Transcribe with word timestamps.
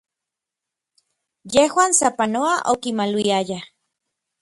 Yejuan 1.55 1.91
sapanoa 1.99 2.53
okimaluiayaj. 2.71 3.63